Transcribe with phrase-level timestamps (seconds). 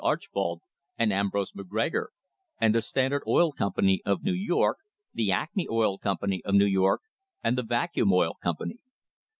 [0.01, 0.03] D.
[0.03, 0.61] Archbold
[0.97, 2.07] and Ambrose McGregor
[2.59, 4.79] and the Standard Oil Company of New York,
[5.13, 7.03] the Acme Oil Company of New York
[7.43, 8.79] and the Vacuum Oil Company.